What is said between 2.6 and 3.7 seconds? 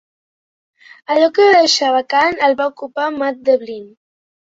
va ocupar Matt